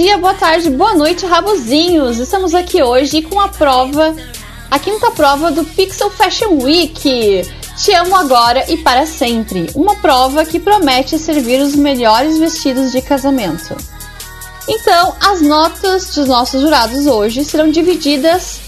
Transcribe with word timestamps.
Dia, 0.00 0.16
boa 0.16 0.32
tarde, 0.32 0.70
boa 0.70 0.94
noite, 0.94 1.26
rabuzinhos! 1.26 2.16
Estamos 2.16 2.54
aqui 2.54 2.82
hoje 2.82 3.20
com 3.20 3.38
a 3.38 3.48
prova, 3.48 4.16
a 4.70 4.78
quinta 4.78 5.10
prova 5.10 5.50
do 5.50 5.62
Pixel 5.62 6.08
Fashion 6.08 6.54
Week. 6.62 7.42
Te 7.76 7.92
amo 7.92 8.16
agora 8.16 8.64
e 8.72 8.78
para 8.78 9.04
sempre. 9.04 9.68
Uma 9.74 9.94
prova 9.96 10.42
que 10.46 10.58
promete 10.58 11.18
servir 11.18 11.60
os 11.60 11.76
melhores 11.76 12.38
vestidos 12.38 12.92
de 12.92 13.02
casamento. 13.02 13.76
Então, 14.66 15.14
as 15.20 15.42
notas 15.42 16.14
dos 16.14 16.26
nossos 16.26 16.62
jurados 16.62 17.06
hoje 17.06 17.44
serão 17.44 17.70
divididas 17.70 18.58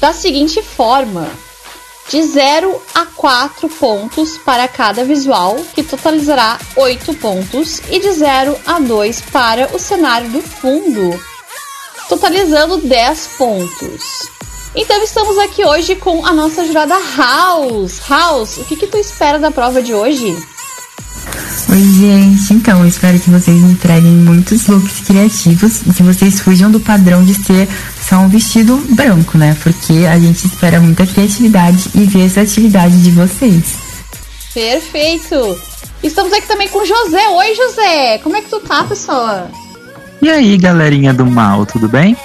da 0.00 0.12
seguinte 0.12 0.60
forma: 0.60 1.30
de 2.10 2.22
0 2.24 2.82
a 2.92 3.06
4 3.06 3.68
pontos 3.68 4.36
para 4.38 4.66
cada 4.66 5.04
visual, 5.04 5.56
que 5.72 5.84
totalizará 5.84 6.58
8 6.74 7.14
pontos, 7.14 7.80
e 7.88 8.00
de 8.00 8.12
0 8.12 8.56
a 8.66 8.80
2 8.80 9.20
para 9.32 9.74
o 9.74 9.78
cenário 9.78 10.28
do 10.30 10.42
fundo, 10.42 11.18
totalizando 12.08 12.78
10 12.78 13.26
pontos. 13.38 14.28
Então 14.74 15.02
estamos 15.02 15.38
aqui 15.38 15.64
hoje 15.64 15.94
com 15.94 16.26
a 16.26 16.32
nossa 16.32 16.66
jurada 16.66 16.96
House. 17.16 18.00
House, 18.08 18.56
o 18.56 18.64
que, 18.64 18.76
que 18.76 18.86
tu 18.88 18.98
espera 18.98 19.38
da 19.38 19.52
prova 19.52 19.80
de 19.80 19.94
hoje? 19.94 20.36
Oi, 21.68 21.78
gente. 21.78 22.52
Então, 22.54 22.80
eu 22.80 22.88
espero 22.88 23.18
que 23.20 23.30
vocês 23.30 23.56
entreguem 23.62 24.10
muitos 24.10 24.66
looks 24.66 25.00
criativos 25.06 25.82
e 25.86 25.92
que 25.92 26.02
vocês 26.02 26.40
fujam 26.40 26.70
do 26.70 26.80
padrão 26.80 27.24
de 27.24 27.34
ser 27.34 27.68
só 28.10 28.16
um 28.16 28.28
vestido 28.28 28.76
branco, 28.96 29.38
né? 29.38 29.56
Porque 29.62 30.04
a 30.04 30.18
gente 30.18 30.44
espera 30.44 30.80
muita 30.80 31.06
criatividade 31.06 31.90
e 31.94 32.04
versatilidade 32.06 33.00
de 33.04 33.12
vocês. 33.12 33.76
Perfeito! 34.52 35.56
Estamos 36.02 36.32
aqui 36.32 36.48
também 36.48 36.68
com 36.68 36.80
o 36.80 36.84
José. 36.84 37.28
Oi, 37.28 37.54
José! 37.54 38.18
Como 38.18 38.36
é 38.36 38.42
que 38.42 38.50
tu 38.50 38.58
tá, 38.58 38.82
pessoal? 38.82 39.48
E 40.20 40.28
aí, 40.28 40.58
galerinha 40.58 41.14
do 41.14 41.24
mal, 41.24 41.64
tudo 41.64 41.88
bem? 41.88 42.16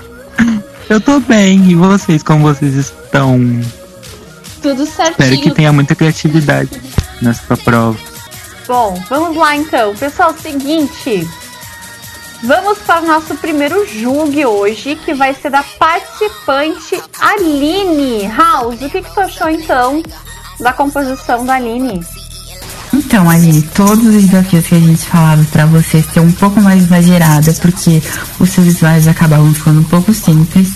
eu 0.88 0.98
tô 0.98 1.20
bem. 1.20 1.70
E 1.70 1.74
vocês, 1.74 2.22
como 2.22 2.44
vocês 2.44 2.74
estão? 2.74 3.38
Tudo 4.62 4.86
certinho. 4.86 5.10
Espero 5.10 5.40
que 5.42 5.50
tenha 5.50 5.72
muita 5.74 5.94
criatividade 5.94 6.80
nessa 7.20 7.54
prova. 7.58 7.98
Bom, 8.66 8.98
vamos 9.10 9.36
lá 9.36 9.54
então. 9.56 9.94
Pessoal, 9.94 10.34
seguinte. 10.40 11.28
Vamos 12.42 12.78
para 12.78 13.02
o 13.02 13.06
nosso 13.06 13.36
primeiro 13.36 13.86
julgue 13.86 14.44
hoje, 14.44 14.96
que 14.96 15.14
vai 15.14 15.32
ser 15.32 15.50
da 15.50 15.62
participante 15.62 17.00
Aline. 17.20 18.26
House, 18.26 18.82
o 18.82 18.90
que, 18.90 19.00
que 19.00 19.14
tu 19.14 19.20
achou 19.20 19.48
então 19.48 20.02
da 20.58 20.72
composição 20.72 21.46
da 21.46 21.54
Aline? 21.54 22.04
Então, 22.92 23.30
Aline, 23.30 23.62
todos 23.62 24.04
os 24.04 24.24
desafios 24.24 24.66
que 24.66 24.74
a 24.74 24.80
gente 24.80 25.06
falava 25.06 25.44
para 25.52 25.66
você 25.66 26.02
ser 26.02 26.20
um 26.20 26.32
pouco 26.32 26.60
mais 26.60 26.82
exagerada, 26.82 27.52
porque 27.54 28.02
os 28.38 28.50
seus 28.50 28.66
visuais 28.66 29.06
acabavam 29.06 29.54
ficando 29.54 29.80
um 29.80 29.84
pouco 29.84 30.12
simples, 30.12 30.68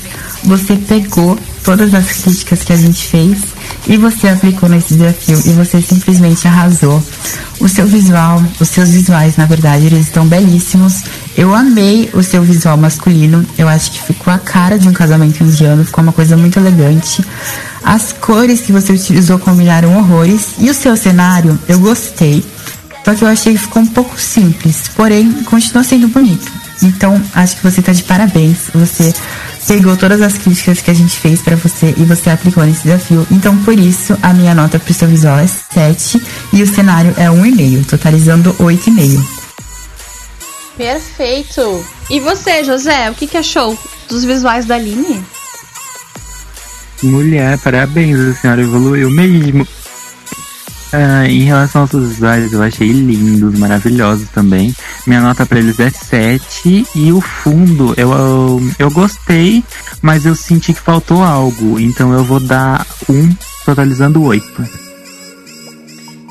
você 0.45 0.77
pegou 0.77 1.37
todas 1.65 1.93
as 1.93 2.13
críticas 2.13 2.63
que 2.63 2.73
a 2.73 2.77
gente 2.77 3.07
fez 3.07 3.39
e 3.87 3.97
você 3.97 4.29
aplicou 4.29 4.69
nesse 4.69 4.95
desafio 4.95 5.39
e 5.45 5.53
você 5.53 5.83
simplesmente 5.83 6.47
arrasou. 6.47 7.03
O 7.59 7.69
seu 7.69 7.87
visual, 7.87 8.43
os 8.61 8.69
seus 8.69 8.91
visuais, 8.91 9.37
na 9.37 9.47
verdade, 9.47 9.87
eles 9.87 10.07
estão 10.07 10.27
belíssimos. 10.27 11.03
Eu 11.37 11.55
amei 11.55 12.11
o 12.13 12.23
seu 12.23 12.43
visual 12.43 12.77
masculino. 12.77 13.45
Eu 13.57 13.69
acho 13.69 13.91
que 13.93 14.03
ficou 14.03 14.33
a 14.33 14.39
cara 14.39 14.79
de 14.79 14.89
um 14.89 14.93
casamento 14.93 15.43
indiano, 15.43 15.85
ficou 15.85 16.03
uma 16.03 16.13
coisa 16.13 16.37
muito 16.37 16.59
elegante. 16.59 17.25
As 17.83 18.13
cores 18.13 18.61
que 18.61 18.73
você 18.73 18.93
utilizou 18.93 19.39
combinaram 19.39 19.97
horrores 19.97 20.55
e 20.59 20.69
o 20.69 20.75
seu 20.75 20.97
cenário, 20.97 21.59
eu 21.67 21.79
gostei. 21.79 22.45
Só 23.05 23.15
que 23.15 23.23
eu 23.23 23.29
achei 23.29 23.53
que 23.53 23.61
ficou 23.61 23.83
um 23.83 23.87
pouco 23.87 24.21
simples, 24.21 24.91
porém 24.95 25.33
continua 25.45 25.85
sendo 25.85 26.09
bonito. 26.09 26.51
Então, 26.83 27.21
acho 27.35 27.57
que 27.57 27.63
você 27.63 27.81
tá 27.81 27.93
de 27.93 28.03
parabéns. 28.03 28.59
Você 28.75 29.15
pegou 29.67 29.97
todas 29.97 30.23
as 30.23 30.39
críticas 30.39 30.81
que 30.81 30.91
a 30.91 30.95
gente 30.95 31.17
fez 31.19 31.43
para 31.43 31.57
você 31.57 31.95
e 31.97 32.05
você 32.05 32.31
aplicou 32.31 32.65
nesse 32.65 32.85
desafio. 32.85 33.27
Então, 33.31 33.57
por 33.65 33.79
isso, 33.79 34.17
a 34.23 34.33
minha 34.33 34.55
nota 34.55 34.79
pro 34.79 34.95
seu 34.95 35.09
visual 35.09 35.39
é 35.39 35.47
7 35.47 36.23
e 36.53 36.63
o 36.63 36.67
cenário 36.67 37.13
é 37.17 37.27
1,5, 37.27 37.87
totalizando 37.87 38.55
8,5. 38.55 39.23
Perfeito! 40.77 41.85
E 42.11 42.21
você, 42.21 42.63
José, 42.63 43.11
o 43.11 43.15
que, 43.15 43.27
que 43.27 43.37
achou 43.37 43.77
dos 44.09 44.25
visuais 44.25 44.67
da 44.67 44.77
Aline? 44.77 45.25
Mulher, 47.03 47.59
parabéns, 47.59 48.19
a 48.19 48.35
senhora 48.35 48.63
evoluiu 48.63 49.11
mesmo. 49.11 49.67
Ah, 50.99 51.29
em 51.29 51.43
relação 51.43 51.83
aos 51.83 51.91
visuais, 51.91 52.55
eu 52.55 52.63
achei 52.63 52.91
lindos, 52.91 53.59
maravilhosos 53.59 54.31
também. 54.31 54.75
Minha 55.07 55.21
nota 55.21 55.45
para 55.45 55.59
eles 55.59 55.79
é 55.79 55.91
7 55.91 56.87
e 56.95 57.13
o 57.13 57.21
fundo 57.21 57.93
eu, 57.99 58.11
eu, 58.13 58.61
eu 58.79 58.91
gostei, 58.91 59.63
mas 60.01 60.25
eu 60.25 60.35
senti 60.35 60.73
que 60.73 60.81
faltou 60.81 61.23
algo, 61.23 61.79
então 61.79 62.15
eu 62.15 62.25
vou 62.25 62.41
dar 62.41 62.87
1, 63.11 63.37
totalizando 63.67 64.23
8. 64.23 64.67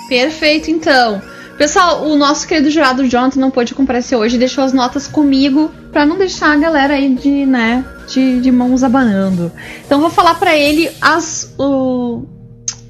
Perfeito, 0.10 0.72
então. 0.72 1.22
Pessoal, 1.60 2.04
o 2.04 2.18
nosso 2.18 2.48
querido 2.48 2.72
jurado 2.72 3.08
Jonathan 3.08 3.40
não 3.40 3.52
pôde 3.52 3.76
comparecer 3.76 4.18
hoje, 4.18 4.38
deixou 4.38 4.64
as 4.64 4.74
notas 4.74 5.08
comigo 5.08 5.72
para 5.92 6.08
não 6.08 6.18
deixar 6.18 6.52
a 6.52 6.58
galera 6.58 6.96
aí 6.96 7.14
de, 7.16 7.46
né, 7.46 7.86
de, 8.08 8.42
de 8.42 8.52
mãos 8.52 8.84
abanando. 8.84 9.52
Então 9.86 10.02
vou 10.02 10.10
falar 10.10 10.36
para 10.36 10.56
ele 10.56 10.90
as 11.00 11.54
o, 11.58 11.95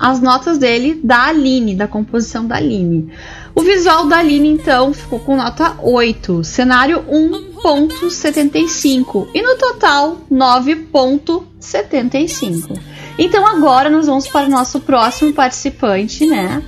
as 0.05 0.21
notas 0.21 0.57
dele 0.59 1.01
da 1.03 1.23
Aline, 1.23 1.73
da 1.73 1.87
composição 1.87 2.45
da 2.45 2.57
Aline. 2.57 3.11
O 3.55 3.61
visual 3.61 4.05
da 4.05 4.19
Aline, 4.19 4.49
então, 4.49 4.93
ficou 4.93 5.19
com 5.19 5.35
nota 5.35 5.77
8, 5.81 6.43
cenário 6.43 7.03
1.75 7.09 9.29
e 9.33 9.41
no 9.41 9.57
total 9.57 10.17
9.75. 10.31 12.79
Então 13.17 13.47
agora 13.47 13.89
nós 13.89 14.05
vamos 14.05 14.27
para 14.27 14.45
o 14.45 14.49
nosso 14.49 14.79
próximo 14.81 15.33
participante, 15.33 16.27
né? 16.27 16.61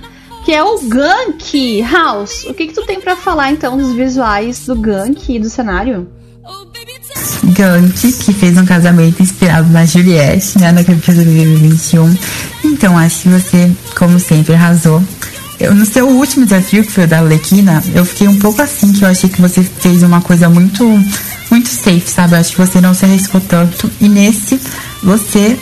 Que 0.44 0.52
é 0.52 0.64
o 0.64 0.80
Gank 0.80 1.80
House. 1.82 2.42
O 2.44 2.54
que, 2.54 2.66
que 2.66 2.74
tu 2.74 2.84
tem 2.86 3.00
para 3.00 3.14
falar 3.14 3.52
então 3.52 3.76
dos 3.76 3.92
visuais 3.92 4.66
do 4.66 4.74
Gank 4.74 5.32
e 5.32 5.38
do 5.38 5.48
cenário? 5.48 6.10
Gank, 7.48 8.12
que 8.12 8.32
fez 8.32 8.56
um 8.56 8.64
casamento 8.64 9.22
inspirado 9.22 9.68
na 9.70 9.84
Juliette, 9.84 10.58
né, 10.58 10.72
na 10.72 10.84
campeã 10.84 11.14
2021. 11.14 12.16
Então, 12.64 12.96
acho 12.96 13.22
que 13.22 13.28
você, 13.28 13.70
como 13.96 14.18
sempre, 14.18 14.54
arrasou. 14.54 15.02
Eu, 15.58 15.74
no 15.74 15.84
seu 15.84 16.08
último 16.08 16.44
desafio, 16.44 16.84
que 16.84 16.92
foi 16.92 17.04
o 17.04 17.08
da 17.08 17.20
Lequina, 17.20 17.82
eu 17.92 18.04
fiquei 18.04 18.28
um 18.28 18.38
pouco 18.38 18.62
assim, 18.62 18.92
que 18.92 19.02
eu 19.02 19.08
achei 19.08 19.28
que 19.28 19.40
você 19.40 19.62
fez 19.62 20.02
uma 20.02 20.20
coisa 20.20 20.48
muito, 20.48 20.84
muito 21.50 21.68
safe, 21.68 22.08
sabe? 22.08 22.34
Eu 22.34 22.38
acho 22.38 22.52
que 22.52 22.58
você 22.58 22.80
não 22.80 22.94
se 22.94 23.04
arriscou 23.04 23.40
tanto. 23.40 23.90
E 24.00 24.08
nesse, 24.08 24.60
você 25.02 25.58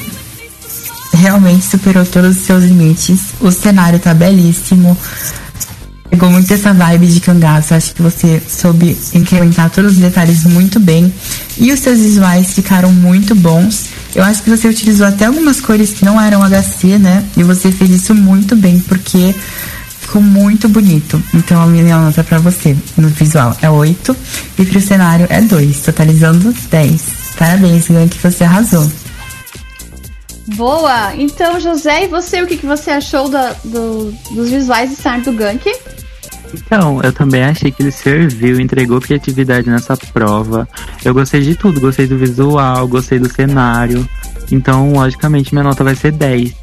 realmente 1.15 1.65
superou 1.65 2.05
todos 2.05 2.37
os 2.37 2.45
seus 2.45 2.65
limites. 2.65 3.21
O 3.41 3.51
cenário 3.51 3.99
tá 3.99 4.13
belíssimo. 4.13 4.97
Pegou 6.11 6.31
muito 6.31 6.53
essa 6.53 6.73
vibe 6.73 7.07
de 7.07 7.21
cangaço. 7.21 7.75
Acho 7.75 7.95
que 7.95 8.03
você 8.03 8.43
soube 8.49 8.97
incrementar 9.15 9.71
todos 9.71 9.93
os 9.93 9.99
detalhes 9.99 10.45
muito 10.45 10.79
bem. 10.79 11.13
E 11.59 11.73
os 11.73 11.81
seus 11.81 11.99
visuais 11.99 12.55
ficaram 12.55 12.93
muito 12.93 13.35
bons. 13.35 13.87
Eu 14.15 14.25
acho 14.25 14.43
que 14.43 14.51
você 14.51 14.69
utilizou 14.69 15.07
até 15.07 15.27
algumas 15.27 15.61
cores 15.61 15.91
que 15.91 16.05
não 16.05 16.21
eram 16.21 16.43
HC, 16.43 16.99
né? 16.99 17.25
E 17.37 17.43
você 17.43 17.71
fez 17.71 17.91
isso 17.91 18.15
muito 18.15 18.57
bem, 18.57 18.81
porque 18.81 19.35
ficou 20.01 20.23
muito 20.23 20.69
bonito. 20.69 21.23
Então 21.35 21.61
a 21.61 21.67
minha 21.67 21.99
nota 21.99 22.23
pra 22.25 22.39
você 22.39 22.77
no 22.97 23.09
visual 23.09 23.57
é 23.61 23.69
8 23.69 24.17
e 24.59 24.65
pro 24.65 24.81
cenário 24.81 25.27
é 25.29 25.41
2, 25.41 25.81
totalizando 25.81 26.55
10. 26.71 27.03
Parabéns, 27.37 27.89
Gan, 27.89 28.09
que 28.09 28.19
você 28.19 28.45
arrasou. 28.45 28.91
Boa! 30.55 31.15
Então, 31.17 31.59
José, 31.59 32.05
e 32.05 32.09
você, 32.09 32.41
o 32.41 32.47
que, 32.47 32.57
que 32.57 32.67
você 32.67 32.91
achou 32.93 33.29
da, 33.29 33.53
do, 33.65 34.13
dos 34.31 34.49
visuais 34.49 34.91
de 34.91 34.97
cenário 34.97 35.25
do 35.25 35.33
Gank? 35.33 35.65
Então, 36.55 37.01
eu 37.03 37.13
também 37.13 37.45
achei 37.45 37.71
que 37.71 37.83
ele 37.83 37.91
serviu, 37.91 38.61
entregou 38.61 39.01
criatividade 39.01 39.69
nessa 39.69 39.97
prova. 39.97 40.69
Eu 41.05 41.13
gostei 41.13 41.41
de 41.41 41.55
tudo, 41.55 41.81
gostei 41.81 42.07
do 42.07 42.17
visual, 42.17 42.87
gostei 42.89 43.19
do 43.19 43.31
cenário. 43.31 44.09
Então, 44.51 44.93
logicamente, 44.93 45.53
minha 45.53 45.65
nota 45.65 45.83
vai 45.85 45.95
ser 45.95 46.13
10. 46.13 46.55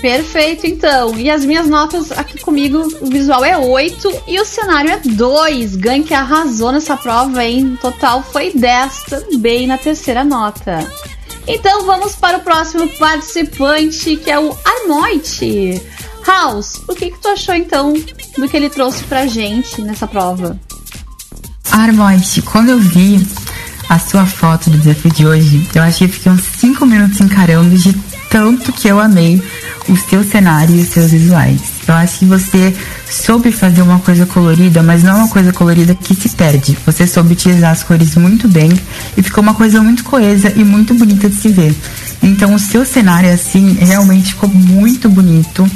Perfeito, 0.00 0.66
então. 0.66 1.18
E 1.18 1.30
as 1.30 1.44
minhas 1.44 1.68
notas 1.68 2.10
aqui 2.12 2.40
comigo, 2.40 2.88
o 3.00 3.06
visual 3.06 3.44
é 3.44 3.56
8 3.58 4.22
e 4.26 4.40
o 4.40 4.44
cenário 4.44 4.90
é 4.90 5.00
2. 5.04 5.76
Gank 5.76 6.12
arrasou 6.14 6.72
nessa 6.72 6.96
prova, 6.96 7.44
hein? 7.44 7.78
Total 7.80 8.22
foi 8.22 8.52
10 8.54 9.02
também 9.04 9.66
na 9.66 9.76
terceira 9.76 10.24
nota. 10.24 10.86
Então 11.46 11.84
vamos 11.84 12.14
para 12.14 12.38
o 12.38 12.40
próximo 12.40 12.88
participante, 12.98 14.16
que 14.16 14.30
é 14.30 14.38
o 14.38 14.56
Arnoite. 14.64 15.82
House, 16.26 16.80
o 16.88 16.94
que, 16.94 17.10
que 17.10 17.18
tu 17.18 17.28
achou 17.28 17.54
então 17.54 17.92
do 17.92 18.48
que 18.48 18.56
ele 18.56 18.70
trouxe 18.70 19.04
pra 19.04 19.26
gente 19.26 19.82
nessa 19.82 20.06
prova? 20.06 20.58
Armoite, 21.70 22.42
quando 22.42 22.70
eu 22.70 22.78
vi 22.78 23.26
a 23.88 23.98
sua 23.98 24.26
foto 24.26 24.70
do 24.70 24.78
desafio 24.78 25.12
de 25.12 25.26
hoje, 25.26 25.68
eu 25.74 25.82
achei 25.82 26.08
que 26.08 26.14
fiquei 26.14 26.32
uns 26.32 26.42
5 26.42 26.86
minutos 26.86 27.20
encarando 27.20 27.76
de 27.76 27.92
tanto 28.30 28.72
que 28.72 28.88
eu 28.88 29.00
amei 29.00 29.42
o 29.88 29.96
seu 29.96 30.22
cenário 30.22 30.76
e 30.76 30.82
os 30.82 30.88
seus 30.88 31.10
visuais. 31.10 31.60
Eu 31.86 31.94
acho 31.94 32.20
que 32.20 32.24
você 32.24 32.74
soube 33.10 33.50
fazer 33.50 33.82
uma 33.82 33.98
coisa 33.98 34.24
colorida, 34.24 34.82
mas 34.82 35.02
não 35.02 35.12
é 35.12 35.14
uma 35.16 35.28
coisa 35.28 35.52
colorida 35.52 35.94
que 35.94 36.14
se 36.14 36.28
perde. 36.28 36.78
Você 36.86 37.06
soube 37.06 37.32
utilizar 37.32 37.72
as 37.72 37.82
cores 37.82 38.14
muito 38.14 38.46
bem 38.46 38.70
e 39.16 39.22
ficou 39.22 39.42
uma 39.42 39.54
coisa 39.54 39.82
muito 39.82 40.04
coesa 40.04 40.52
e 40.54 40.62
muito 40.62 40.94
bonita 40.94 41.28
de 41.28 41.34
se 41.34 41.48
ver. 41.48 41.74
Então 42.22 42.54
o 42.54 42.58
seu 42.58 42.84
cenário 42.84 43.32
assim 43.32 43.74
realmente 43.74 44.34
ficou 44.34 44.48
muito 44.48 45.08
bonito 45.08 45.68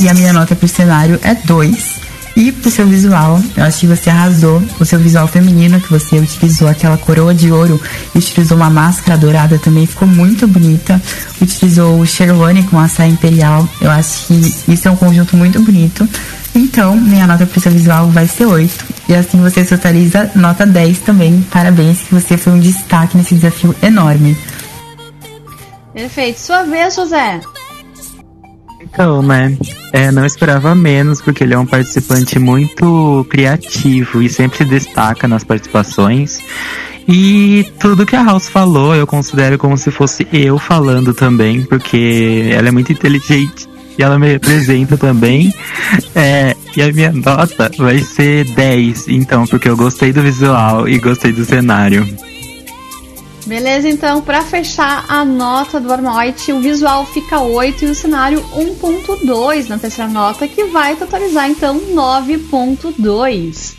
e 0.00 0.08
a 0.08 0.14
minha 0.14 0.32
nota 0.32 0.56
pro 0.56 0.68
cenário 0.68 1.18
é 1.22 1.34
2. 1.34 2.02
E 2.34 2.50
pro 2.50 2.70
seu 2.70 2.86
visual, 2.86 3.42
eu 3.56 3.64
acho 3.64 3.80
que 3.80 3.86
você 3.86 4.08
arrasou. 4.08 4.62
O 4.80 4.84
seu 4.84 4.98
visual 4.98 5.28
feminino, 5.28 5.80
que 5.80 5.90
você 5.90 6.18
utilizou 6.18 6.66
aquela 6.66 6.96
coroa 6.96 7.34
de 7.34 7.52
ouro 7.52 7.80
e 8.14 8.18
utilizou 8.18 8.56
uma 8.56 8.70
máscara 8.70 9.18
dourada 9.18 9.58
também 9.58 9.86
ficou 9.86 10.08
muito 10.08 10.48
bonita. 10.48 11.00
Utilizou 11.40 12.00
o 12.00 12.06
Sherwani 12.06 12.62
com 12.64 12.78
a 12.78 12.88
saia 12.88 13.10
imperial. 13.10 13.68
Eu 13.80 13.90
acho 13.90 14.26
que 14.26 14.54
isso 14.68 14.88
é 14.88 14.90
um 14.90 14.96
conjunto 14.96 15.36
muito 15.36 15.60
bonito. 15.62 16.08
Então, 16.54 16.96
minha 16.96 17.26
nota 17.26 17.46
pro 17.46 17.60
seu 17.60 17.72
visual 17.72 18.10
vai 18.10 18.26
ser 18.26 18.46
8. 18.46 18.84
E 19.08 19.14
assim 19.14 19.40
você 19.40 19.64
totaliza 19.64 20.30
nota 20.34 20.66
10 20.66 21.00
também. 21.00 21.44
Parabéns, 21.50 22.00
que 22.00 22.14
você 22.14 22.38
foi 22.38 22.54
um 22.54 22.60
destaque 22.60 23.16
nesse 23.16 23.34
desafio 23.34 23.74
enorme. 23.82 24.36
Perfeito. 25.94 26.40
Sua 26.40 26.62
vez, 26.64 26.94
José. 26.94 27.40
Então, 28.80 29.22
né? 29.22 29.56
É, 29.92 30.10
não 30.10 30.24
esperava 30.24 30.74
menos, 30.74 31.20
porque 31.20 31.44
ele 31.44 31.54
é 31.54 31.58
um 31.58 31.66
participante 31.66 32.38
muito 32.38 33.26
criativo 33.30 34.22
e 34.22 34.28
sempre 34.28 34.58
se 34.58 34.64
destaca 34.64 35.28
nas 35.28 35.44
participações. 35.44 36.40
E 37.08 37.66
tudo 37.80 38.06
que 38.06 38.14
a 38.14 38.22
House 38.22 38.48
falou, 38.48 38.94
eu 38.94 39.06
considero 39.06 39.58
como 39.58 39.76
se 39.76 39.90
fosse 39.90 40.26
eu 40.32 40.58
falando 40.58 41.12
também, 41.12 41.62
porque 41.62 42.50
ela 42.52 42.68
é 42.68 42.70
muito 42.70 42.92
inteligente 42.92 43.68
e 43.98 44.02
ela 44.02 44.18
me 44.18 44.28
representa 44.28 44.96
também. 44.96 45.52
É, 46.14 46.56
e 46.76 46.82
a 46.82 46.92
minha 46.92 47.12
nota 47.12 47.70
vai 47.76 47.98
ser 47.98 48.44
10, 48.44 49.08
então, 49.08 49.46
porque 49.46 49.68
eu 49.68 49.76
gostei 49.76 50.12
do 50.12 50.22
visual 50.22 50.88
e 50.88 50.98
gostei 50.98 51.32
do 51.32 51.44
cenário. 51.44 52.06
Beleza, 53.46 53.88
então, 53.88 54.22
para 54.22 54.42
fechar 54.42 55.04
a 55.08 55.24
nota 55.24 55.80
do 55.80 55.92
Arnoit, 55.92 56.52
o 56.52 56.60
visual 56.60 57.04
fica 57.06 57.40
8 57.40 57.84
e 57.84 57.88
o 57.88 57.94
cenário 57.94 58.40
1.2 58.54 59.68
na 59.68 59.78
terceira 59.78 60.10
nota, 60.10 60.46
que 60.46 60.64
vai 60.64 60.94
totalizar 60.94 61.50
então 61.50 61.80
9.2. 61.92 63.74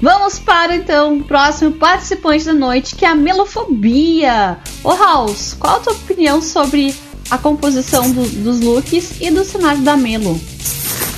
Vamos 0.00 0.38
para 0.38 0.76
então 0.76 1.16
o 1.16 1.24
próximo 1.24 1.72
participante 1.72 2.44
da 2.44 2.52
noite, 2.52 2.94
que 2.94 3.04
é 3.04 3.08
a 3.08 3.14
melofobia. 3.14 4.58
Ô 4.84 4.94
House, 4.94 5.56
qual 5.58 5.76
a 5.76 5.80
tua 5.80 5.94
opinião 5.94 6.40
sobre 6.40 6.94
a 7.30 7.38
composição 7.38 8.10
do, 8.10 8.22
dos 8.42 8.60
looks 8.60 9.20
e 9.20 9.30
do 9.30 9.44
cenário 9.44 9.80
da 9.82 9.96
Melo? 9.96 10.40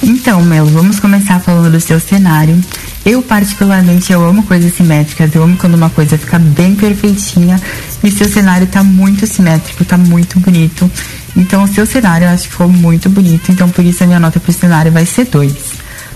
Então, 0.02 0.43
Melo, 0.43 0.70
vamos 0.70 0.98
começar 0.98 1.40
falando 1.40 1.72
do 1.72 1.81
seu 1.81 2.00
cenário. 2.00 2.58
Eu, 3.05 3.23
particularmente, 3.23 4.12
eu 4.12 4.25
amo 4.25 4.43
coisas 4.43 4.75
simétricas. 4.75 5.35
Eu 5.35 5.43
amo 5.43 5.56
quando 5.56 5.75
uma 5.75 5.91
coisa 5.91 6.19
fica 6.19 6.38
bem 6.38 6.75
perfeitinha. 6.75 7.61
E 8.02 8.11
seu 8.11 8.29
cenário 8.29 8.67
tá 8.67 8.82
muito 8.82 9.26
simétrico, 9.26 9.85
tá 9.85 9.97
muito 9.97 10.38
bonito. 10.38 10.91
Então, 11.37 11.64
o 11.64 11.69
seu 11.69 11.87
cenário 11.87 12.26
eu 12.26 12.31
acho 12.31 12.44
que 12.44 12.50
ficou 12.50 12.69
muito 12.69 13.08
bonito. 13.08 13.50
Então, 13.50 13.69
por 13.69 13.85
isso 13.85 14.05
a 14.05 14.06
minha 14.06 14.20
nota 14.20 14.38
pro 14.38 14.52
cenário 14.52 14.93
vai 14.93 15.06
ser 15.06 15.26
2. 15.26 15.55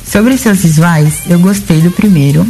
Sobre 0.06 0.36
seus 0.36 0.58
visuais, 0.58 1.20
eu 1.26 1.38
gostei 1.38 1.80
do 1.80 1.90
primeiro. 1.90 2.46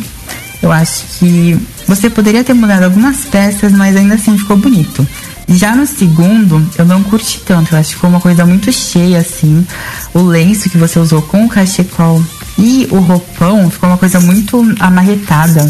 Eu 0.61 0.73
acho 0.73 1.05
que 1.19 1.59
você 1.87 2.11
poderia 2.11 2.43
ter 2.43 2.55
mudado 2.55 2.85
algumas 2.85 3.19
peças, 3.27 3.73
mas 3.73 3.97
ainda 3.97 4.15
assim 4.15 4.37
ficou 4.37 4.57
bonito. 4.57 5.07
Já 5.49 5.77
no 5.77 5.87
segundo, 5.87 6.67
eu 6.79 6.85
não 6.85 7.03
curti 7.03 7.41
tanto. 7.45 7.75
Eu 7.75 7.79
acho 7.79 7.91
que 7.91 7.95
ficou 7.97 8.11
uma 8.11 8.21
coisa 8.21 8.45
muito 8.47 8.73
cheia, 8.73 9.19
assim. 9.19 9.65
O 10.13 10.23
lenço 10.23 10.71
que 10.71 10.79
você 10.79 10.99
usou 10.99 11.23
com 11.23 11.45
o 11.45 11.49
cachecol 11.49 12.23
e 12.59 12.87
o 12.91 12.99
roupão 12.99 13.71
ficou 13.71 13.89
uma 13.89 13.99
coisa 13.99 14.21
muito 14.21 14.62
amarretada. 14.81 15.67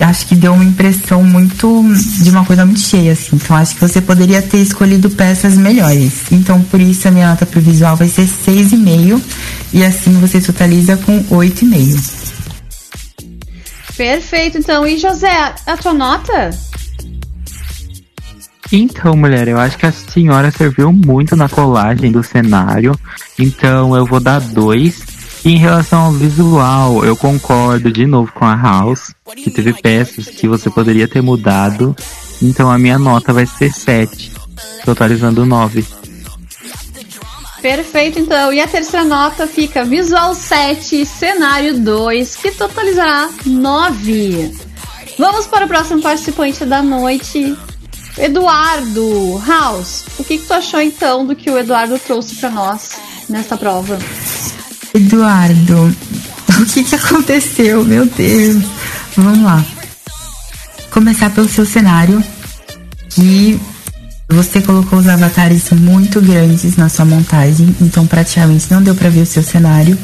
Acho 0.00 0.26
que 0.26 0.34
deu 0.34 0.52
uma 0.52 0.64
impressão 0.64 1.22
muito 1.22 1.84
de 2.22 2.30
uma 2.30 2.44
coisa 2.44 2.64
muito 2.66 2.80
cheia, 2.80 3.12
assim. 3.12 3.36
Então 3.36 3.56
acho 3.56 3.74
que 3.74 3.80
você 3.80 4.00
poderia 4.00 4.42
ter 4.42 4.58
escolhido 4.58 5.08
peças 5.10 5.56
melhores. 5.56 6.32
Então 6.32 6.60
por 6.62 6.80
isso 6.80 7.06
a 7.06 7.10
minha 7.10 7.30
nota 7.30 7.46
pro 7.46 7.60
visual 7.60 7.96
vai 7.96 8.08
ser 8.08 8.26
6,5 8.26 9.20
e 9.72 9.84
assim 9.84 10.12
você 10.20 10.40
totaliza 10.40 10.96
com 10.96 11.22
8,5. 11.24 12.22
Perfeito, 13.96 14.58
então. 14.58 14.86
E 14.86 14.98
José, 14.98 15.54
a 15.66 15.76
tua 15.76 15.92
nota? 15.92 16.50
Então, 18.72 19.14
mulher, 19.14 19.48
eu 19.48 19.60
acho 19.60 19.76
que 19.76 19.84
a 19.84 19.92
senhora 19.92 20.50
serviu 20.50 20.90
muito 20.92 21.36
na 21.36 21.46
colagem 21.46 22.10
do 22.10 22.22
cenário. 22.22 22.98
Então 23.38 23.94
eu 23.94 24.06
vou 24.06 24.18
dar 24.18 24.40
dois. 24.40 25.11
Em 25.44 25.56
relação 25.56 26.02
ao 26.02 26.12
visual, 26.12 27.04
eu 27.04 27.16
concordo 27.16 27.90
de 27.90 28.06
novo 28.06 28.30
com 28.32 28.44
a 28.44 28.54
House, 28.54 29.12
que 29.34 29.50
teve 29.50 29.72
peças 29.72 30.26
que 30.26 30.46
você 30.46 30.70
poderia 30.70 31.08
ter 31.08 31.20
mudado. 31.20 31.96
Então 32.40 32.70
a 32.70 32.78
minha 32.78 32.96
nota 32.96 33.32
vai 33.32 33.44
ser 33.44 33.72
7, 33.72 34.32
totalizando 34.84 35.44
9. 35.44 35.84
Perfeito, 37.60 38.20
então. 38.20 38.52
E 38.52 38.60
a 38.60 38.68
terceira 38.68 39.04
nota 39.04 39.48
fica 39.48 39.84
visual 39.84 40.32
7, 40.32 41.04
cenário 41.04 41.78
2, 41.80 42.36
que 42.36 42.52
totalizará 42.52 43.28
9. 43.44 44.52
Vamos 45.18 45.46
para 45.46 45.64
o 45.64 45.68
próximo 45.68 46.00
participante 46.00 46.64
da 46.64 46.82
noite, 46.82 47.56
Eduardo 48.16 49.42
House. 49.44 50.04
O 50.20 50.24
que, 50.24 50.38
que 50.38 50.46
tu 50.46 50.54
achou 50.54 50.80
então 50.80 51.26
do 51.26 51.34
que 51.34 51.50
o 51.50 51.58
Eduardo 51.58 51.98
trouxe 51.98 52.36
para 52.36 52.50
nós 52.50 52.92
nessa 53.28 53.56
prova? 53.56 53.98
Eduardo, 54.94 55.94
o 56.60 56.66
que, 56.66 56.84
que 56.84 56.94
aconteceu? 56.94 57.84
Meu 57.84 58.06
Deus. 58.06 58.62
Vamos 59.16 59.42
lá. 59.42 59.64
Começar 60.90 61.30
pelo 61.30 61.48
seu 61.48 61.64
cenário. 61.64 62.22
Que 63.10 63.60
você 64.28 64.62
colocou 64.62 64.98
os 64.98 65.06
avatares 65.06 65.70
muito 65.70 66.20
grandes 66.20 66.76
na 66.76 66.88
sua 66.88 67.04
montagem, 67.04 67.76
então 67.80 68.06
praticamente 68.06 68.66
não 68.70 68.82
deu 68.82 68.94
para 68.94 69.10
ver 69.10 69.20
o 69.20 69.26
seu 69.26 69.42
cenário. 69.42 69.96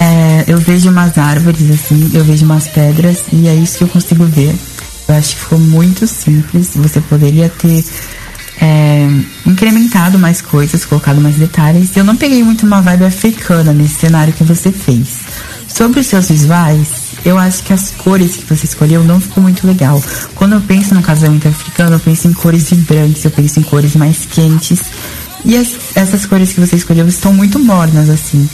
É, 0.00 0.44
eu 0.46 0.58
vejo 0.58 0.90
umas 0.90 1.16
árvores 1.18 1.70
assim, 1.70 2.10
eu 2.14 2.24
vejo 2.24 2.44
umas 2.44 2.66
pedras 2.66 3.24
e 3.32 3.46
é 3.48 3.54
isso 3.54 3.78
que 3.78 3.84
eu 3.84 3.88
consigo 3.88 4.24
ver. 4.24 4.54
Eu 5.08 5.14
acho 5.14 5.34
que 5.34 5.42
ficou 5.42 5.58
muito 5.58 6.06
simples. 6.06 6.70
Você 6.74 7.00
poderia 7.02 7.48
ter 7.48 7.84
é, 8.60 9.08
incrementado 9.46 10.18
mais 10.18 10.40
coisas, 10.40 10.84
colocado 10.84 11.20
mais 11.20 11.36
detalhes. 11.36 11.96
Eu 11.96 12.04
não 12.04 12.16
peguei 12.16 12.42
muito 12.42 12.66
uma 12.66 12.80
vibe 12.80 13.04
africana 13.04 13.72
nesse 13.72 13.96
cenário 13.96 14.32
que 14.32 14.44
você 14.44 14.72
fez. 14.72 15.08
Sobre 15.68 16.00
os 16.00 16.06
seus 16.06 16.28
visuais, 16.28 16.88
eu 17.24 17.38
acho 17.38 17.62
que 17.62 17.72
as 17.72 17.90
cores 17.90 18.36
que 18.36 18.44
você 18.44 18.64
escolheu 18.64 19.04
não 19.04 19.20
ficou 19.20 19.42
muito 19.42 19.66
legal. 19.66 20.02
Quando 20.34 20.54
eu 20.54 20.60
penso 20.60 20.94
no 20.94 21.02
casamento 21.02 21.48
africano, 21.48 21.96
eu 21.96 22.00
penso 22.00 22.28
em 22.28 22.32
cores 22.32 22.70
vibrantes, 22.70 23.24
eu 23.24 23.30
penso 23.30 23.60
em 23.60 23.62
cores 23.62 23.94
mais 23.94 24.24
quentes. 24.24 24.80
E 25.44 25.56
as, 25.56 25.76
essas 25.94 26.24
cores 26.24 26.52
que 26.52 26.60
você 26.60 26.76
escolheu 26.76 27.06
estão 27.06 27.32
muito 27.32 27.58
mornas, 27.58 28.08
assim. 28.08 28.48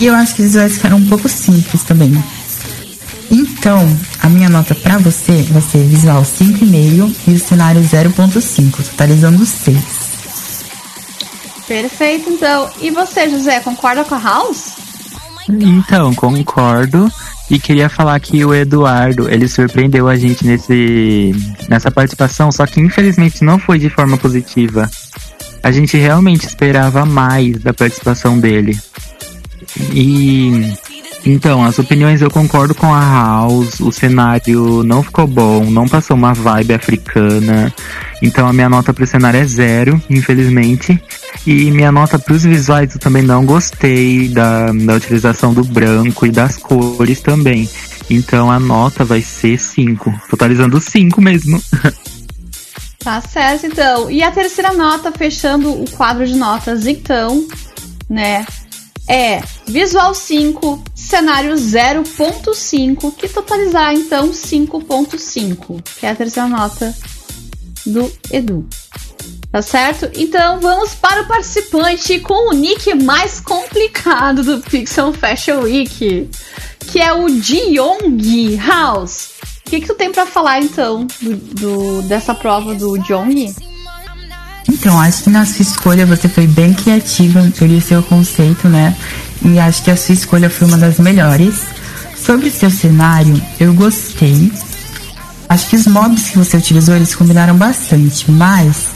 E 0.00 0.06
eu 0.06 0.14
acho 0.14 0.34
que 0.34 0.42
os 0.42 0.48
visuais 0.48 0.74
ficaram 0.74 0.98
um 0.98 1.06
pouco 1.06 1.28
simples 1.28 1.82
também. 1.82 2.22
Então, 3.64 3.80
a 4.20 4.28
minha 4.28 4.50
nota 4.50 4.74
para 4.74 4.98
você 4.98 5.40
vai 5.44 5.62
ser 5.62 5.78
visual 5.84 6.20
5,5 6.20 7.10
e 7.26 7.30
o 7.30 7.38
cenário 7.38 7.80
0,5, 7.80 8.90
totalizando 8.90 9.46
6. 9.46 9.78
Perfeito, 11.66 12.28
então. 12.28 12.68
E 12.82 12.90
você, 12.90 13.30
José, 13.30 13.60
concorda 13.60 14.04
com 14.04 14.16
a 14.16 14.18
House? 14.18 14.74
Então, 15.48 16.14
concordo. 16.14 17.10
E 17.50 17.58
queria 17.58 17.88
falar 17.88 18.20
que 18.20 18.44
o 18.44 18.54
Eduardo, 18.54 19.30
ele 19.30 19.48
surpreendeu 19.48 20.08
a 20.08 20.16
gente 20.16 20.44
nesse, 20.46 21.34
nessa 21.66 21.90
participação, 21.90 22.52
só 22.52 22.66
que 22.66 22.82
infelizmente 22.82 23.42
não 23.42 23.58
foi 23.58 23.78
de 23.78 23.88
forma 23.88 24.18
positiva. 24.18 24.90
A 25.62 25.72
gente 25.72 25.96
realmente 25.96 26.46
esperava 26.46 27.06
mais 27.06 27.58
da 27.60 27.72
participação 27.72 28.38
dele. 28.38 28.78
E 29.90 30.70
então, 31.24 31.64
as 31.64 31.78
opiniões 31.78 32.20
eu 32.20 32.30
concordo 32.30 32.74
com 32.74 32.92
a 32.92 33.00
House. 33.00 33.80
O 33.80 33.90
cenário 33.90 34.82
não 34.82 35.02
ficou 35.02 35.26
bom, 35.26 35.64
não 35.64 35.88
passou 35.88 36.16
uma 36.16 36.34
vibe 36.34 36.74
africana. 36.74 37.72
Então, 38.22 38.46
a 38.46 38.52
minha 38.52 38.68
nota 38.68 38.92
pro 38.92 39.06
cenário 39.06 39.40
é 39.40 39.44
zero, 39.44 40.00
infelizmente. 40.10 41.00
E 41.46 41.70
minha 41.70 41.90
nota 41.90 42.18
pros 42.18 42.44
visuais 42.44 42.94
eu 42.94 43.00
também 43.00 43.22
não 43.22 43.44
gostei 43.44 44.28
da, 44.28 44.70
da 44.72 44.94
utilização 44.94 45.54
do 45.54 45.64
branco 45.64 46.26
e 46.26 46.30
das 46.30 46.58
cores 46.58 47.20
também. 47.20 47.68
Então, 48.10 48.50
a 48.50 48.60
nota 48.60 49.04
vai 49.04 49.22
ser 49.22 49.58
5, 49.58 50.12
totalizando 50.28 50.80
5 50.80 51.20
mesmo. 51.20 51.60
Tá 53.04 53.20
certo, 53.20 53.66
então. 53.66 54.10
E 54.10 54.22
a 54.22 54.30
terceira 54.30 54.72
nota, 54.72 55.12
fechando 55.12 55.70
o 55.70 55.84
quadro 55.90 56.26
de 56.26 56.34
notas, 56.34 56.86
então, 56.86 57.46
né? 58.08 58.46
É 59.06 59.42
visual 59.66 60.14
5, 60.14 60.82
cenário 60.94 61.54
0.5, 61.54 63.14
que 63.14 63.28
totalizará 63.28 63.92
então 63.92 64.30
5.5, 64.30 65.82
que 65.98 66.06
é 66.06 66.10
a 66.10 66.14
terceira 66.14 66.48
nota 66.48 66.94
do 67.84 68.10
Edu. 68.30 68.66
Tá 69.50 69.62
certo? 69.62 70.10
Então 70.14 70.58
vamos 70.58 70.94
para 70.94 71.22
o 71.22 71.28
participante 71.28 72.18
com 72.18 72.50
o 72.50 72.52
nick 72.52 72.92
mais 72.94 73.40
complicado 73.40 74.42
do 74.42 74.60
Pixel 74.60 75.12
Fashion 75.12 75.60
Week, 75.60 76.28
que 76.90 77.00
é 77.00 77.12
o 77.12 77.28
Jong 77.28 78.56
House. 78.56 79.30
O 79.64 79.70
que, 79.70 79.80
que 79.80 79.86
tu 79.86 79.94
tem 79.94 80.10
para 80.10 80.26
falar 80.26 80.60
então 80.60 81.06
do, 81.20 81.36
do, 81.36 82.02
dessa 82.02 82.34
prova 82.34 82.74
do 82.74 82.98
Jong? 82.98 83.54
Então, 84.84 85.00
acho 85.00 85.22
que 85.22 85.30
na 85.30 85.46
sua 85.46 85.62
escolha 85.62 86.04
você 86.04 86.28
foi 86.28 86.46
bem 86.46 86.74
criativa 86.74 87.50
pelo 87.58 87.80
seu 87.80 88.02
conceito, 88.02 88.68
né? 88.68 88.94
E 89.42 89.58
acho 89.58 89.82
que 89.82 89.90
a 89.90 89.96
sua 89.96 90.12
escolha 90.12 90.50
foi 90.50 90.68
uma 90.68 90.76
das 90.76 90.98
melhores. 90.98 91.54
Sobre 92.14 92.48
o 92.48 92.52
seu 92.52 92.70
cenário, 92.70 93.40
eu 93.58 93.72
gostei. 93.72 94.52
Acho 95.48 95.70
que 95.70 95.76
os 95.76 95.86
mobs 95.86 96.28
que 96.28 96.36
você 96.36 96.58
utilizou, 96.58 96.94
eles 96.94 97.14
combinaram 97.14 97.56
bastante, 97.56 98.30
mas 98.30 98.88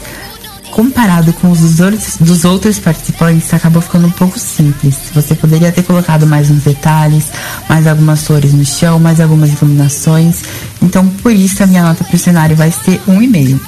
comparado 0.69 1.33
com 1.33 1.49
os 1.49 1.59
dos 1.59 1.79
outros, 1.79 2.17
dos 2.17 2.45
outros 2.45 2.77
participantes, 2.77 3.51
acabou 3.51 3.81
ficando 3.81 4.05
um 4.05 4.11
pouco 4.11 4.37
simples. 4.37 4.95
Você 5.15 5.33
poderia 5.33 5.71
ter 5.71 5.81
colocado 5.81 6.27
mais 6.27 6.51
uns 6.51 6.61
detalhes, 6.61 7.31
mais 7.67 7.87
algumas 7.87 8.27
flores 8.27 8.53
no 8.53 8.63
chão, 8.63 8.99
mais 8.99 9.19
algumas 9.19 9.53
iluminações. 9.53 10.43
Então, 10.83 11.07
por 11.23 11.31
isso, 11.31 11.63
a 11.63 11.65
minha 11.65 11.81
nota 11.81 12.03
para 12.03 12.15
o 12.15 12.19
cenário 12.19 12.55
vai 12.55 12.71
ser 12.71 13.01
um 13.07 13.19
e 13.19 13.27
meio. 13.27 13.59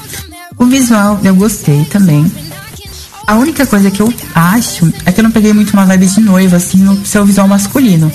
O 0.61 0.65
visual 0.65 1.19
eu 1.23 1.33
gostei 1.35 1.85
também. 1.85 2.31
A 3.25 3.35
única 3.35 3.65
coisa 3.65 3.89
que 3.89 3.99
eu 3.99 4.13
acho 4.35 4.93
é 5.07 5.11
que 5.11 5.19
eu 5.19 5.23
não 5.23 5.31
peguei 5.31 5.53
muito 5.53 5.73
uma 5.73 5.87
vibe 5.87 6.05
de 6.05 6.21
noiva, 6.21 6.57
assim, 6.57 6.77
no 6.77 7.03
seu 7.03 7.25
visual 7.25 7.47
masculino. 7.47 8.11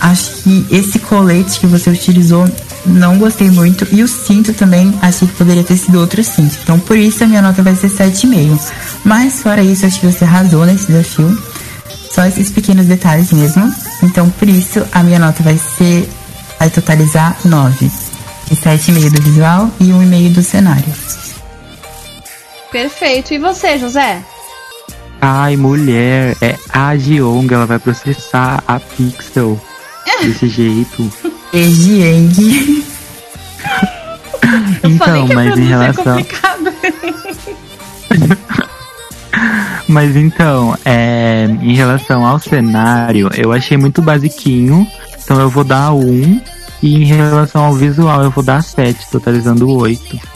Acho 0.00 0.32
que 0.42 0.66
esse 0.68 0.98
colete 0.98 1.60
que 1.60 1.68
você 1.68 1.90
utilizou 1.90 2.50
não 2.84 3.18
gostei 3.18 3.52
muito. 3.52 3.86
E 3.92 4.02
o 4.02 4.08
cinto 4.08 4.52
também, 4.52 4.92
achei 5.00 5.28
que 5.28 5.34
poderia 5.34 5.62
ter 5.62 5.76
sido 5.76 6.00
outro 6.00 6.24
cinto. 6.24 6.58
Então, 6.60 6.76
por 6.80 6.98
isso, 6.98 7.22
a 7.22 7.26
minha 7.28 7.40
nota 7.40 7.62
vai 7.62 7.76
ser 7.76 7.88
7,5. 7.88 8.58
Mas, 9.04 9.40
fora 9.40 9.62
isso, 9.62 9.86
acho 9.86 10.00
que 10.00 10.06
você 10.06 10.24
arrasou 10.24 10.66
nesse 10.66 10.88
desafio. 10.88 11.40
Só 12.10 12.24
esses 12.24 12.50
pequenos 12.50 12.86
detalhes 12.86 13.30
mesmo. 13.30 13.72
Então, 14.02 14.28
por 14.28 14.48
isso, 14.48 14.84
a 14.90 15.04
minha 15.04 15.20
nota 15.20 15.40
vai 15.44 15.56
ser. 15.78 16.10
Vai 16.58 16.68
totalizar 16.68 17.36
9. 17.44 17.88
E 18.50 18.56
7,5 18.56 19.10
do 19.10 19.22
visual 19.22 19.70
e 19.78 19.84
1,5 19.84 20.32
do 20.32 20.42
cenário. 20.42 20.92
Perfeito. 22.74 23.32
E 23.32 23.38
você, 23.38 23.78
José? 23.78 24.20
Ai, 25.20 25.56
mulher, 25.56 26.36
é 26.40 26.58
a 26.70 26.96
Jiong, 26.96 27.46
ela 27.54 27.66
vai 27.66 27.78
processar 27.78 28.64
a 28.66 28.80
Pixel 28.80 29.60
desse 30.20 30.48
jeito. 30.48 31.08
Ejieng. 31.52 32.32
então, 34.82 35.28
mas 35.32 35.56
em 35.56 35.68
relação. 35.68 36.18
mas 39.86 40.16
então, 40.16 40.76
é, 40.84 41.46
em 41.62 41.76
relação 41.76 42.26
ao 42.26 42.40
cenário, 42.40 43.30
eu 43.36 43.52
achei 43.52 43.76
muito 43.76 44.02
basiquinho, 44.02 44.84
então 45.22 45.40
eu 45.40 45.48
vou 45.48 45.62
dar 45.62 45.92
um. 45.92 46.40
E 46.82 46.96
em 46.96 47.04
relação 47.04 47.66
ao 47.66 47.74
visual, 47.74 48.24
eu 48.24 48.32
vou 48.32 48.42
dar 48.42 48.64
7, 48.64 49.12
totalizando 49.12 49.70
8. 49.70 50.33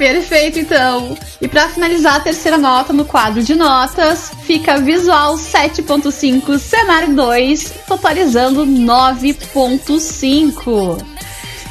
Perfeito, 0.00 0.58
então. 0.58 1.16
E 1.42 1.46
para 1.46 1.68
finalizar 1.68 2.14
a 2.14 2.20
terceira 2.20 2.56
nota 2.56 2.90
no 2.90 3.04
quadro 3.04 3.42
de 3.42 3.54
notas, 3.54 4.32
fica 4.44 4.78
visual 4.78 5.34
7.5, 5.34 6.58
cenário 6.58 7.14
2, 7.14 7.74
totalizando 7.86 8.64
9.5. 8.64 11.04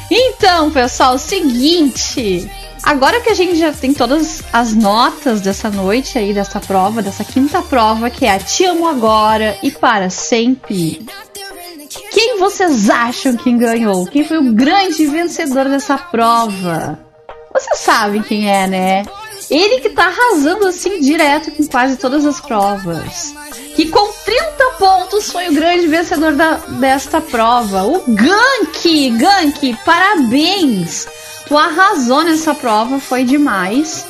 Então, 0.08 0.70
pessoal, 0.70 1.18
seguinte, 1.18 2.48
agora 2.84 3.20
que 3.20 3.30
a 3.30 3.34
gente 3.34 3.56
já 3.56 3.72
tem 3.72 3.92
todas 3.92 4.44
as 4.52 4.76
notas 4.76 5.40
dessa 5.40 5.68
noite 5.68 6.16
aí, 6.16 6.32
dessa 6.32 6.60
prova, 6.60 7.02
dessa 7.02 7.24
quinta 7.24 7.60
prova, 7.60 8.10
que 8.10 8.26
é 8.26 8.30
a 8.30 8.38
Te 8.38 8.64
Amo 8.64 8.86
Agora 8.86 9.58
e 9.60 9.72
Para 9.72 10.08
Sempre. 10.08 11.04
Quem 12.12 12.38
vocês 12.38 12.88
acham 12.88 13.36
que 13.36 13.52
ganhou? 13.52 14.06
Quem 14.06 14.22
foi 14.22 14.38
o 14.38 14.52
grande 14.52 15.04
vencedor 15.06 15.68
dessa 15.68 15.98
prova? 15.98 17.09
Você 17.52 17.76
sabe 17.76 18.22
quem 18.22 18.50
é, 18.50 18.66
né? 18.66 19.04
Ele 19.50 19.80
que 19.80 19.90
tá 19.90 20.06
arrasando 20.06 20.66
assim 20.66 21.00
direto 21.00 21.50
com 21.50 21.66
quase 21.66 21.96
todas 21.96 22.24
as 22.24 22.40
provas. 22.40 23.34
Que 23.74 23.88
com 23.88 24.12
30 24.24 24.64
pontos 24.78 25.32
foi 25.32 25.48
o 25.48 25.54
grande 25.54 25.88
vencedor 25.88 26.32
da, 26.32 26.54
desta 26.54 27.20
prova. 27.20 27.82
O 27.82 28.04
Gank! 28.06 29.10
Gank, 29.10 29.78
parabéns! 29.84 31.08
Tu 31.46 31.58
arrasou 31.58 32.22
nessa 32.22 32.54
prova, 32.54 33.00
foi 33.00 33.24
demais. 33.24 34.06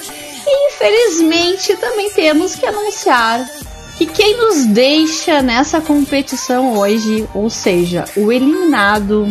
E 0.46 0.68
infelizmente 0.68 1.74
também 1.76 2.10
temos 2.10 2.54
que 2.54 2.66
anunciar 2.66 3.48
que 3.96 4.06
quem 4.06 4.36
nos 4.36 4.66
deixa 4.66 5.40
nessa 5.40 5.80
competição 5.80 6.76
hoje, 6.76 7.28
ou 7.34 7.48
seja, 7.48 8.04
o 8.16 8.32
eliminado, 8.32 9.26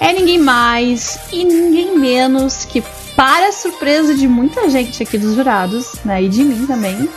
é 0.00 0.12
ninguém 0.12 0.38
mais 0.38 1.18
e 1.32 1.44
ninguém 1.44 1.98
menos 1.98 2.64
que 2.64 2.82
para 3.16 3.50
surpresa 3.50 4.14
de 4.14 4.28
muita 4.28 4.70
gente 4.70 5.02
aqui 5.02 5.18
dos 5.18 5.34
jurados, 5.34 5.94
né, 6.04 6.22
e 6.22 6.28
de 6.28 6.44
mim 6.44 6.66
também, 6.66 7.08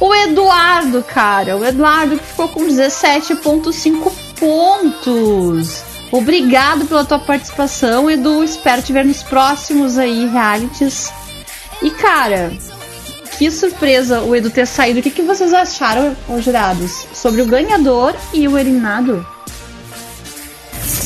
o 0.00 0.14
Eduardo, 0.14 1.02
cara, 1.02 1.56
o 1.56 1.64
Eduardo 1.64 2.18
que 2.18 2.24
ficou 2.24 2.48
com 2.48 2.66
17.5 2.66 4.12
pontos. 4.38 5.82
Obrigado 6.10 6.86
pela 6.86 7.04
tua 7.04 7.18
participação, 7.18 8.10
Edu. 8.10 8.42
Espero 8.42 8.82
te 8.82 8.92
ver 8.92 9.04
nos 9.04 9.22
próximos 9.22 9.98
aí 9.98 10.26
realities. 10.26 11.12
E 11.82 11.90
cara, 11.90 12.50
que 13.36 13.50
surpresa 13.50 14.22
o 14.22 14.34
Edu 14.34 14.50
ter 14.50 14.66
saído. 14.66 15.00
O 15.00 15.02
que, 15.02 15.10
que 15.10 15.22
vocês 15.22 15.52
acharam, 15.52 16.16
os 16.28 16.44
jurados, 16.44 17.06
sobre 17.12 17.42
o 17.42 17.46
ganhador 17.46 18.14
e 18.32 18.48
o 18.48 18.56
eliminado? 18.56 19.24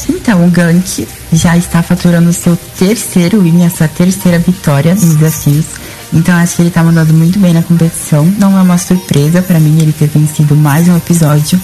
Então, 0.08 0.44
o 0.46 0.50
Gank 0.50 1.06
já 1.32 1.56
está 1.56 1.82
faturando 1.82 2.30
o 2.30 2.32
seu 2.32 2.56
terceiro 2.78 3.40
win, 3.40 3.64
a 3.64 3.70
sua 3.70 3.88
terceira 3.88 4.38
vitória 4.38 4.94
nos 4.94 5.14
desafios. 5.14 5.66
Então, 6.12 6.34
acho 6.36 6.56
que 6.56 6.62
ele 6.62 6.68
está 6.68 6.82
mandando 6.82 7.14
muito 7.14 7.38
bem 7.38 7.54
na 7.54 7.62
competição. 7.62 8.24
Não 8.38 8.56
é 8.56 8.62
uma 8.62 8.78
surpresa 8.78 9.40
para 9.40 9.58
mim 9.58 9.80
ele 9.80 9.92
ter 9.92 10.08
vencido 10.08 10.54
mais 10.54 10.88
um 10.88 10.96
episódio. 10.96 11.60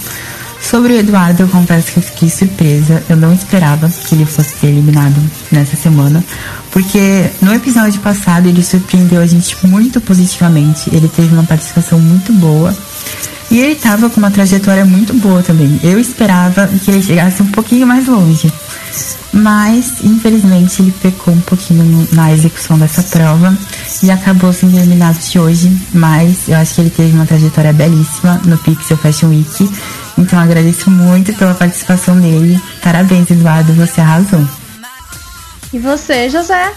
Sobre 0.61 0.93
o 0.93 0.99
Eduardo, 0.99 1.43
eu 1.45 1.49
confesso 1.49 1.93
que 1.93 1.99
eu 1.99 2.03
fiquei 2.03 2.29
surpresa. 2.29 3.03
Eu 3.09 3.17
não 3.17 3.33
esperava 3.33 3.89
que 3.89 4.15
ele 4.15 4.27
fosse 4.27 4.57
ser 4.59 4.67
eliminado 4.67 5.17
nessa 5.51 5.77
semana. 5.77 6.23
Porque 6.71 7.31
no 7.41 7.55
episódio 7.55 8.01
passado 8.01 8.49
ele 8.49 8.63
surpreendeu 8.63 9.21
a 9.21 9.27
gente 9.27 9.57
muito 9.67 10.01
positivamente. 10.01 10.91
Ele 10.93 11.09
teve 11.09 11.33
uma 11.33 11.45
participação 11.45 11.99
muito 11.99 12.33
boa. 12.33 12.77
E 13.51 13.59
ele 13.59 13.75
tava 13.75 14.11
com 14.11 14.19
uma 14.19 14.31
trajetória 14.31 14.85
muito 14.85 15.15
boa 15.15 15.43
também. 15.43 15.81
Eu 15.83 15.99
esperava 15.99 16.67
que 16.67 16.91
ele 16.91 17.03
chegasse 17.03 17.43
um 17.43 17.51
pouquinho 17.51 17.87
mais 17.87 18.07
longe. 18.07 18.53
Mas, 19.33 20.03
infelizmente, 20.03 20.83
ele 20.83 20.93
pecou 21.03 21.33
um 21.33 21.41
pouquinho 21.41 21.85
no, 21.85 22.09
na 22.13 22.33
execução 22.33 22.79
dessa 22.79 23.03
prova 23.03 23.57
e 24.03 24.11
acabou 24.11 24.53
sendo 24.53 24.77
eliminado 24.77 25.19
de 25.19 25.39
hoje. 25.39 25.71
Mas 25.93 26.49
eu 26.49 26.57
acho 26.57 26.75
que 26.75 26.81
ele 26.83 26.91
teve 26.91 27.15
uma 27.15 27.27
trajetória 27.27 27.73
belíssima 27.73 28.41
no 28.45 28.59
Pixel 28.59 28.97
Fashion 28.97 29.29
Week. 29.29 29.71
Então 30.19 30.39
agradeço 30.39 30.91
muito 30.91 31.33
pela 31.35 31.55
participação 31.55 32.19
dele. 32.21 32.61
Parabéns, 32.83 33.31
Eduardo, 33.31 33.73
você 33.75 34.01
arrasou. 34.01 34.47
E 35.73 35.79
você, 35.79 36.29
José? 36.31 36.73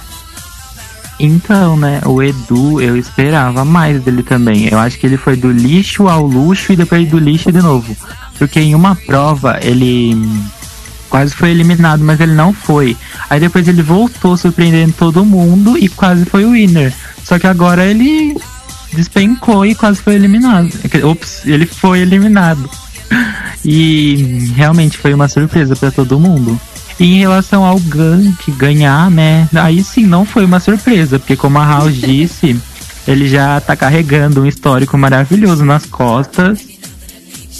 Então, 1.23 1.77
né, 1.77 2.01
o 2.03 2.23
Edu, 2.23 2.81
eu 2.81 2.97
esperava 2.97 3.63
mais 3.63 4.01
dele 4.01 4.23
também. 4.23 4.67
Eu 4.67 4.79
acho 4.79 4.97
que 4.97 5.05
ele 5.05 5.17
foi 5.17 5.35
do 5.35 5.51
lixo 5.51 6.07
ao 6.07 6.25
luxo 6.25 6.73
e 6.73 6.75
depois 6.75 7.07
do 7.07 7.19
lixo 7.19 7.51
de 7.51 7.59
novo. 7.61 7.95
Porque 8.39 8.59
em 8.59 8.73
uma 8.73 8.95
prova 8.95 9.59
ele 9.61 10.17
quase 11.11 11.35
foi 11.35 11.51
eliminado, 11.51 12.03
mas 12.03 12.19
ele 12.19 12.33
não 12.33 12.51
foi. 12.51 12.97
Aí 13.29 13.39
depois 13.39 13.67
ele 13.67 13.83
voltou 13.83 14.35
surpreendendo 14.35 14.95
todo 14.97 15.23
mundo 15.23 15.77
e 15.77 15.87
quase 15.87 16.25
foi 16.25 16.43
o 16.43 16.53
winner. 16.53 16.91
Só 17.23 17.37
que 17.37 17.45
agora 17.45 17.85
ele 17.85 18.35
despencou 18.91 19.63
e 19.63 19.75
quase 19.75 20.01
foi 20.01 20.15
eliminado. 20.15 20.71
Ops, 21.03 21.45
ele 21.45 21.67
foi 21.67 21.99
eliminado. 21.99 22.67
E 23.63 24.49
realmente 24.55 24.97
foi 24.97 25.13
uma 25.13 25.27
surpresa 25.27 25.75
para 25.75 25.91
todo 25.91 26.19
mundo. 26.19 26.59
E 27.01 27.15
em 27.15 27.17
relação 27.17 27.65
ao 27.65 27.79
Gank 27.79 28.51
ganhar, 28.51 29.09
né? 29.09 29.49
Aí 29.55 29.83
sim 29.83 30.05
não 30.05 30.23
foi 30.23 30.45
uma 30.45 30.59
surpresa, 30.59 31.17
porque 31.17 31.35
como 31.35 31.57
a 31.57 31.65
House 31.65 31.95
disse, 31.99 32.55
ele 33.07 33.27
já 33.27 33.59
tá 33.59 33.75
carregando 33.75 34.43
um 34.43 34.45
histórico 34.45 34.95
maravilhoso 34.99 35.65
nas 35.65 35.83
costas, 35.87 36.59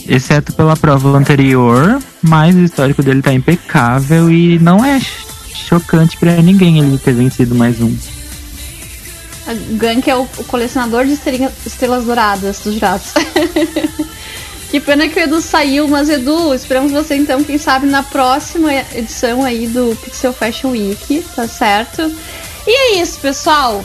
exceto 0.08 0.54
pela 0.54 0.78
prova 0.78 1.18
anterior, 1.18 2.00
mas 2.22 2.56
o 2.56 2.62
histórico 2.62 3.02
dele 3.02 3.24
tá 3.24 3.34
impecável 3.34 4.30
e 4.30 4.60
não 4.60 4.86
é 4.86 5.02
chocante 5.56 6.18
para 6.18 6.40
ninguém 6.40 6.78
ele 6.78 7.00
ter 7.00 7.14
vencido 7.14 7.56
mais 7.56 7.82
um. 7.82 7.98
Gank 9.72 10.08
é 10.08 10.16
o 10.16 10.28
colecionador 10.48 11.04
de 11.04 11.14
estrelas 11.66 12.06
douradas 12.06 12.60
dos 12.60 12.76
jurados. 12.76 13.12
Que 14.72 14.80
pena 14.80 15.10
que 15.10 15.20
o 15.20 15.22
Edu 15.22 15.42
saiu, 15.42 15.86
mas 15.86 16.08
Edu, 16.08 16.56
esperamos 16.56 16.94
você 16.94 17.16
então, 17.16 17.44
quem 17.44 17.58
sabe, 17.58 17.86
na 17.88 18.04
próxima 18.04 18.74
edição 18.74 19.44
aí 19.44 19.68
do 19.68 19.94
Pixel 20.02 20.32
Fashion 20.32 20.70
Week, 20.70 21.22
tá 21.36 21.46
certo? 21.46 22.10
E 22.66 22.72
é 22.72 23.02
isso, 23.02 23.20
pessoal. 23.20 23.84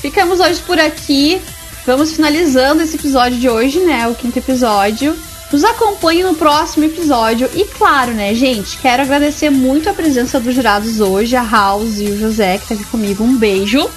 Ficamos 0.00 0.38
hoje 0.38 0.62
por 0.62 0.78
aqui. 0.78 1.42
vamos 1.84 2.12
finalizando 2.12 2.84
esse 2.84 2.94
episódio 2.94 3.36
de 3.36 3.48
hoje, 3.48 3.80
né? 3.80 4.06
O 4.06 4.14
quinto 4.14 4.38
episódio. 4.38 5.18
Nos 5.50 5.64
acompanhe 5.64 6.22
no 6.22 6.36
próximo 6.36 6.84
episódio. 6.84 7.50
E 7.52 7.64
claro, 7.64 8.12
né, 8.12 8.32
gente, 8.32 8.78
quero 8.78 9.02
agradecer 9.02 9.50
muito 9.50 9.90
a 9.90 9.92
presença 9.92 10.38
dos 10.38 10.54
jurados 10.54 11.00
hoje, 11.00 11.34
a 11.34 11.42
House 11.42 11.98
e 11.98 12.04
o 12.04 12.16
José, 12.16 12.58
que 12.58 12.68
tá 12.68 12.74
aqui 12.74 12.84
comigo. 12.84 13.24
Um 13.24 13.36
beijo. 13.36 13.90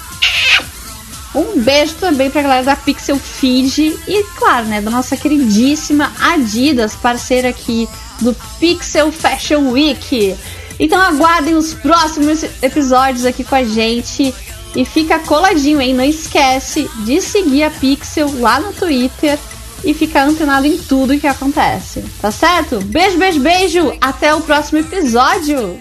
Um 1.36 1.60
beijo 1.60 1.94
também 1.96 2.30
pra 2.30 2.40
galera 2.40 2.64
da 2.64 2.74
Pixel 2.74 3.18
Feed 3.18 3.94
e, 4.08 4.24
claro, 4.38 4.66
né, 4.66 4.80
da 4.80 4.90
nossa 4.90 5.18
queridíssima 5.18 6.10
Adidas, 6.18 6.96
parceira 6.96 7.50
aqui 7.50 7.86
do 8.22 8.34
Pixel 8.58 9.12
Fashion 9.12 9.70
Week. 9.70 10.34
Então 10.80 10.98
aguardem 10.98 11.54
os 11.54 11.74
próximos 11.74 12.42
episódios 12.62 13.26
aqui 13.26 13.44
com 13.44 13.54
a 13.54 13.64
gente 13.64 14.34
e 14.74 14.84
fica 14.86 15.18
coladinho, 15.18 15.80
hein? 15.80 15.92
Não 15.92 16.04
esquece 16.04 16.88
de 17.04 17.20
seguir 17.20 17.64
a 17.64 17.70
Pixel 17.70 18.40
lá 18.40 18.58
no 18.58 18.72
Twitter 18.72 19.38
e 19.84 19.92
ficar 19.92 20.26
antenado 20.26 20.66
em 20.66 20.78
tudo 20.78 21.18
que 21.18 21.26
acontece, 21.26 22.02
tá 22.20 22.30
certo? 22.30 22.80
Beijo, 22.80 23.18
beijo, 23.18 23.40
beijo! 23.40 23.96
Até 24.00 24.34
o 24.34 24.40
próximo 24.40 24.78
episódio! 24.78 25.80